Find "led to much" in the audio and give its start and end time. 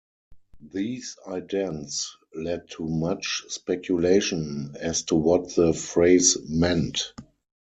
2.33-3.43